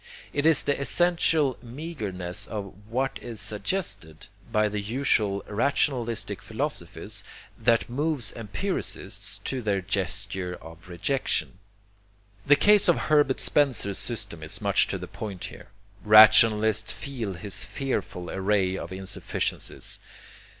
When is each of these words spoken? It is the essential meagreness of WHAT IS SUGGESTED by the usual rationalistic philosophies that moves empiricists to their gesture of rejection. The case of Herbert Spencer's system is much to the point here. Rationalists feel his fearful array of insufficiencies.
It 0.33 0.47
is 0.47 0.63
the 0.63 0.81
essential 0.81 1.59
meagreness 1.61 2.47
of 2.47 2.73
WHAT 2.89 3.19
IS 3.21 3.39
SUGGESTED 3.39 4.29
by 4.51 4.67
the 4.67 4.81
usual 4.81 5.45
rationalistic 5.47 6.41
philosophies 6.41 7.23
that 7.55 7.87
moves 7.87 8.33
empiricists 8.33 9.37
to 9.43 9.61
their 9.61 9.79
gesture 9.79 10.55
of 10.55 10.89
rejection. 10.89 11.59
The 12.47 12.55
case 12.55 12.87
of 12.87 12.97
Herbert 12.97 13.39
Spencer's 13.39 13.99
system 13.99 14.41
is 14.41 14.59
much 14.59 14.87
to 14.87 14.97
the 14.97 15.07
point 15.07 15.43
here. 15.43 15.67
Rationalists 16.03 16.91
feel 16.91 17.33
his 17.33 17.63
fearful 17.63 18.31
array 18.31 18.75
of 18.79 18.91
insufficiencies. 18.91 19.99